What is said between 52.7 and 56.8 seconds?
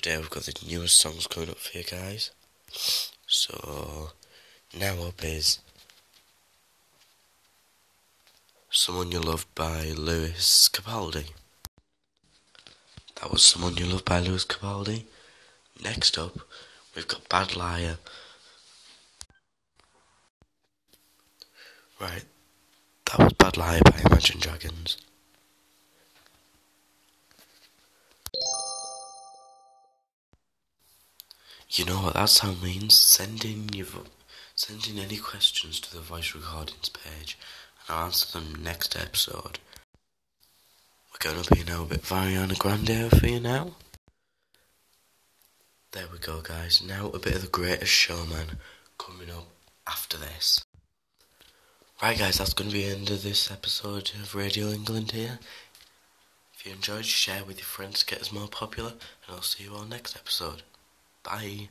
be the end of this episode of Radio England here. If you